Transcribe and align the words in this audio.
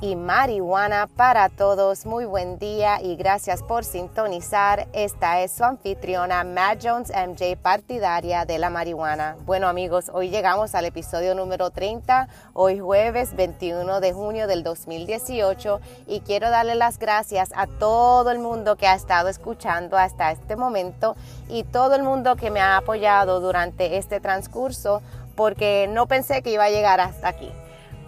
y 0.00 0.14
marihuana 0.16 1.08
para 1.08 1.48
todos. 1.48 2.06
Muy 2.06 2.24
buen 2.24 2.58
día 2.58 3.00
y 3.02 3.16
gracias 3.16 3.62
por 3.62 3.84
sintonizar. 3.84 4.86
Esta 4.92 5.40
es 5.40 5.52
su 5.52 5.64
anfitriona 5.64 6.44
Matt 6.44 6.80
Jones 6.82 7.10
MJ, 7.10 7.56
partidaria 7.60 8.44
de 8.44 8.58
la 8.58 8.70
marihuana. 8.70 9.36
Bueno 9.44 9.68
amigos, 9.68 10.10
hoy 10.12 10.30
llegamos 10.30 10.74
al 10.74 10.84
episodio 10.84 11.34
número 11.34 11.70
30, 11.70 12.28
hoy 12.52 12.78
jueves 12.78 13.34
21 13.34 14.00
de 14.00 14.12
junio 14.12 14.46
del 14.46 14.62
2018 14.62 15.80
y 16.06 16.20
quiero 16.20 16.50
darle 16.50 16.76
las 16.76 16.98
gracias 16.98 17.50
a 17.56 17.66
todo 17.66 18.30
el 18.30 18.38
mundo 18.38 18.76
que 18.76 18.86
ha 18.86 18.94
estado 18.94 19.28
escuchando 19.28 19.96
hasta 19.96 20.30
este 20.30 20.54
momento 20.54 21.16
y 21.48 21.64
todo 21.64 21.94
el 21.96 22.04
mundo 22.04 22.36
que 22.36 22.50
me 22.50 22.60
ha 22.60 22.76
apoyado 22.76 23.40
durante 23.40 23.96
este 23.96 24.20
transcurso 24.20 25.02
porque 25.34 25.88
no 25.88 26.06
pensé 26.06 26.42
que 26.42 26.52
iba 26.52 26.64
a 26.64 26.70
llegar 26.70 27.00
hasta 27.00 27.28
aquí. 27.28 27.52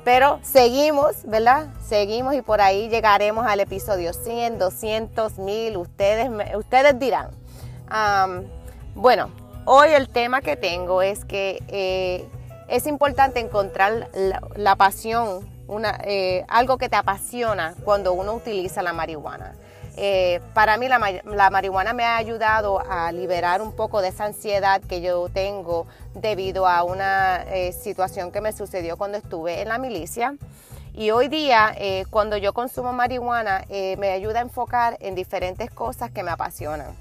Pero 0.04 0.40
seguimos, 0.42 1.24
¿verdad? 1.24 1.68
Seguimos 1.86 2.34
y 2.34 2.42
por 2.42 2.60
ahí 2.60 2.88
llegaremos 2.88 3.46
al 3.46 3.60
episodio 3.60 4.12
100, 4.12 4.58
200, 4.58 5.38
1000, 5.38 5.76
ustedes, 5.76 6.30
ustedes 6.56 6.98
dirán. 6.98 7.30
bueno, 8.94 9.30
hoy 9.66 9.90
el 9.90 10.08
tema 10.08 10.40
que 10.40 10.56
tengo 10.56 11.02
es 11.02 11.24
que 11.24 11.62
eh, 11.68 12.26
es 12.68 12.86
importante 12.86 13.40
encontrar 13.40 14.08
la, 14.56 14.76
pasión, 14.76 15.46
una, 15.66 15.98
eh, 16.04 16.46
algo 16.48 16.78
que 16.78 16.88
te 16.88 16.96
apasiona 16.96 17.74
cuando 17.84 18.14
uno 18.14 18.32
utiliza 18.32 18.82
la 18.82 18.94
marihuana. 18.94 19.54
Eh, 19.96 20.40
para 20.54 20.76
mí 20.76 20.88
la, 20.88 21.50
marihuana 21.50 21.92
me 21.92 22.04
ha 22.04 22.16
ayudado 22.16 22.80
a 22.88 23.10
liberar 23.12 23.60
un 23.60 23.72
poco 23.72 24.00
de 24.00 24.08
esa 24.08 24.24
ansiedad 24.24 24.80
que 24.80 25.00
yo 25.00 25.28
tengo 25.28 25.86
debido 26.14 26.66
a 26.66 26.84
una 26.84 27.42
eh, 27.48 27.72
situación 27.72 28.30
que 28.30 28.40
me 28.40 28.52
sucedió 28.52 28.96
cuando 28.96 29.18
estuve 29.18 29.62
en 29.62 29.68
la 29.68 29.78
milicia. 29.78 30.36
Y 30.94 31.10
hoy 31.12 31.28
día, 31.28 31.72
eh, 31.76 32.04
cuando 32.10 32.36
yo 32.36 32.52
consumo 32.52 32.92
marihuana, 32.92 33.64
me 33.70 34.10
ayuda 34.10 34.40
a 34.40 34.42
enfocar 34.42 34.96
en 35.00 35.14
diferentes 35.14 35.70
cosas 35.70 36.10
que 36.10 36.22
me 36.22 36.32
apasionan. 36.32 36.96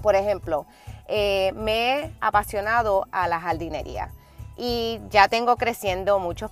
Por 0.00 0.16
ejemplo, 0.16 0.66
me 1.08 2.00
he 2.00 2.10
apasionado 2.20 3.06
a 3.12 3.28
la 3.28 3.38
jardinería 3.38 4.10
y 4.56 4.98
ya 5.10 5.28
tengo 5.28 5.56
creciendo 5.56 6.18
muchos 6.18 6.50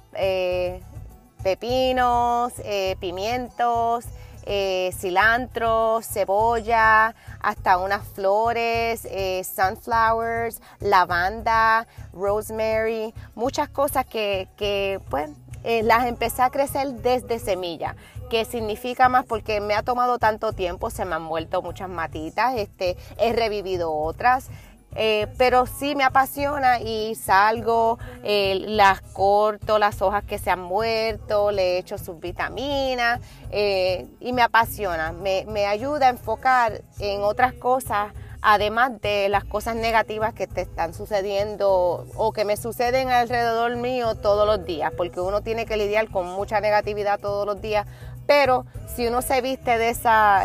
pepinos, 1.42 2.52
pimientos, 3.00 4.04
eh, 4.46 4.90
cilantro, 4.98 6.00
cebolla, 6.02 7.14
hasta 7.40 7.78
unas 7.78 8.06
flores, 8.06 9.06
eh, 9.10 9.42
sunflowers, 9.44 10.60
lavanda, 10.80 11.86
rosemary, 12.12 13.14
muchas 13.34 13.68
cosas 13.68 14.06
que, 14.06 15.00
pues, 15.08 15.30
eh, 15.64 15.82
las 15.82 16.06
empecé 16.06 16.42
a 16.42 16.50
crecer 16.50 16.88
desde 16.94 17.38
semilla 17.38 17.94
que 18.30 18.44
significa 18.44 19.08
más 19.08 19.26
porque 19.26 19.60
me 19.60 19.74
ha 19.74 19.82
tomado 19.82 20.18
tanto 20.18 20.52
tiempo, 20.52 20.88
se 20.88 21.04
me 21.04 21.16
han 21.16 21.28
vuelto 21.28 21.60
muchas 21.62 21.88
matitas, 21.90 22.54
este, 22.56 22.96
he 23.18 23.32
revivido 23.32 23.92
otras. 23.92 24.48
Eh, 24.96 25.28
pero 25.38 25.66
sí 25.66 25.94
me 25.94 26.02
apasiona 26.02 26.80
y 26.80 27.14
salgo, 27.14 27.98
eh, 28.24 28.56
las 28.66 29.00
corto, 29.00 29.78
las 29.78 30.02
hojas 30.02 30.24
que 30.24 30.38
se 30.38 30.50
han 30.50 30.60
muerto, 30.60 31.52
le 31.52 31.78
echo 31.78 31.96
sus 31.96 32.18
vitaminas 32.18 33.20
eh, 33.50 34.08
y 34.18 34.32
me 34.32 34.42
apasiona, 34.42 35.12
me, 35.12 35.44
me, 35.46 35.66
ayuda 35.66 36.06
a 36.06 36.10
enfocar 36.10 36.82
en 36.98 37.22
otras 37.22 37.52
cosas, 37.52 38.12
además 38.42 39.00
de 39.00 39.28
las 39.28 39.44
cosas 39.44 39.76
negativas 39.76 40.34
que 40.34 40.48
te 40.48 40.62
están 40.62 40.92
sucediendo 40.92 42.06
o 42.16 42.32
que 42.32 42.44
me 42.44 42.56
suceden 42.56 43.10
alrededor 43.10 43.76
mío 43.76 44.16
todos 44.16 44.44
los 44.44 44.66
días, 44.66 44.92
porque 44.96 45.20
uno 45.20 45.40
tiene 45.40 45.66
que 45.66 45.76
lidiar 45.76 46.10
con 46.10 46.26
mucha 46.26 46.60
negatividad 46.60 47.20
todos 47.20 47.46
los 47.46 47.62
días, 47.62 47.86
pero 48.26 48.66
si 48.92 49.06
uno 49.06 49.22
se 49.22 49.40
viste 49.40 49.78
de 49.78 49.90
esa 49.90 50.44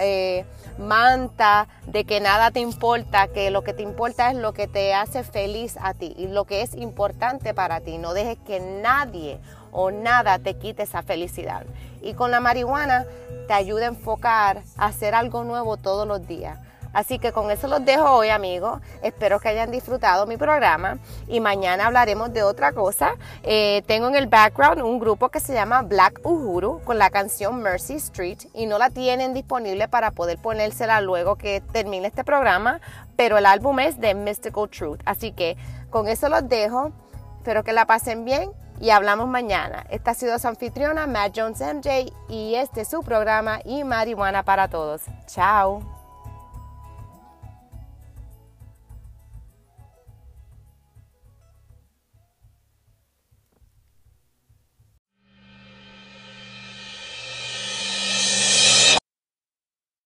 manta 0.78 1.68
de 1.88 2.06
que 2.06 2.20
nada 2.20 2.52
te 2.52 2.60
importa, 2.60 3.28
que 3.28 3.52
lo 3.52 3.64
que 3.64 3.74
te 3.74 3.84
importa 3.84 4.32
es 4.32 4.38
lo 4.38 4.54
que 4.54 4.68
te 4.68 4.94
hace 4.94 5.24
feliz 5.24 5.78
a 5.82 5.94
ti 5.94 6.14
y 6.18 6.28
lo 6.28 6.46
que 6.46 6.62
es 6.62 6.76
importante 6.76 7.54
para 7.54 7.82
ti. 7.82 7.98
No 7.98 8.14
dejes 8.14 8.38
que 8.46 8.60
nadie 8.60 9.40
o 9.72 9.92
nada 9.92 10.40
te 10.40 10.56
quite 10.56 10.84
esa 10.84 11.04
felicidad. 11.04 11.66
Y 12.02 12.14
con 12.14 12.32
la 12.32 12.40
marihuana 12.40 13.06
te 13.48 13.54
ayuda 13.54 13.86
a 13.86 13.90
enfocar 13.90 14.64
a 14.78 14.86
hacer 14.86 15.16
algo 15.16 15.44
nuevo 15.44 15.78
todos 15.78 16.08
los 16.08 16.28
días. 16.28 16.60
Así 16.96 17.20
que 17.20 17.34
con 17.34 17.52
eso 17.52 17.68
los 17.68 17.84
dejo 17.84 18.10
hoy, 18.10 18.30
amigos. 18.30 18.80
Espero 19.04 19.42
que 19.42 19.50
hayan 19.50 19.70
disfrutado 19.70 20.26
mi 20.26 20.38
programa 20.38 20.98
y 21.28 21.42
mañana 21.42 21.88
hablaremos 21.88 22.32
de 22.32 22.42
otra 22.42 22.72
cosa. 22.72 23.16
Eh, 23.44 23.84
tengo 23.86 24.08
en 24.08 24.16
el 24.16 24.28
background 24.28 24.82
un 24.82 24.98
grupo 24.98 25.28
que 25.28 25.42
se 25.42 25.54
llama 25.54 25.82
Black 25.82 26.22
Uhuru 26.24 26.80
con 26.86 26.98
la 26.98 27.10
canción 27.10 27.62
Mercy 27.62 27.96
Street 27.96 28.38
y 28.54 28.66
no 28.66 28.78
la 28.78 28.90
tienen 28.92 29.34
disponible 29.34 29.90
para 29.90 30.12
poder 30.12 30.38
ponérsela 30.38 31.02
luego 31.02 31.36
que 31.36 31.62
termine 31.74 32.08
este 32.08 32.24
programa, 32.24 32.80
pero 33.18 33.38
el 33.38 33.46
álbum 33.46 33.78
es 33.82 34.00
de 34.00 34.16
Mystical 34.16 34.70
Truth. 34.70 35.02
Así 35.04 35.34
que 35.34 35.58
con 35.90 36.08
eso 36.08 36.30
los 36.30 36.48
dejo. 36.48 36.94
Espero 37.40 37.66
que 37.66 37.74
la 37.74 37.86
pasen 37.86 38.24
bien 38.24 38.52
y 38.80 38.92
hablamos 38.92 39.28
mañana. 39.28 39.86
Esta 39.90 40.12
ha 40.12 40.14
sido 40.14 40.40
su 40.40 40.48
anfitriona 40.48 41.08
Matt 41.08 41.34
Jones 41.36 41.60
MJ 41.60 42.14
y 42.30 42.56
este 42.56 42.82
es 42.82 42.88
su 42.88 43.04
programa 43.04 43.60
y 43.66 43.84
marihuana 43.84 44.44
para 44.44 44.70
todos. 44.70 45.02
Chao. 45.28 45.95